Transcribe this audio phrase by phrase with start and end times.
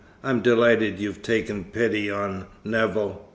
[0.23, 3.29] I'm delighted you've taken pity on Nevill.